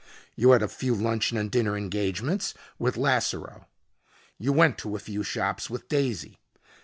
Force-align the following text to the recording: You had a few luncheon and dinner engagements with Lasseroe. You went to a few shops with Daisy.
You 0.35 0.49
had 0.53 0.63
a 0.63 0.67
few 0.67 0.95
luncheon 0.95 1.37
and 1.37 1.51
dinner 1.51 1.77
engagements 1.77 2.55
with 2.79 2.97
Lasseroe. 2.97 3.67
You 4.39 4.51
went 4.51 4.79
to 4.79 4.95
a 4.95 4.99
few 4.99 5.21
shops 5.21 5.69
with 5.69 5.87
Daisy. 5.89 6.39